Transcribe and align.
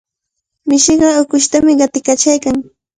Mishiqa 0.67 1.09
ukushtami 1.23 1.71
qatiykachaykan. 1.79 2.55